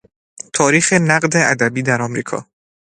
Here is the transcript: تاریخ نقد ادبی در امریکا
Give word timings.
تاریخ 0.57 0.87
نقد 0.93 1.37
ادبی 1.37 1.81
در 1.83 2.01
امریکا 2.01 2.47